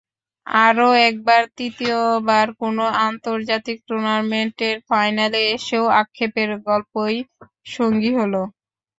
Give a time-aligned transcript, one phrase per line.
[0.65, 7.15] আরও একবার, তৃতীয়বার, কোনো আন্তর্জাতিক টুর্নামেন্টের ফাইনালে এসেও আক্ষেপের গল্পই
[7.69, 8.41] সঙ্গী হলো।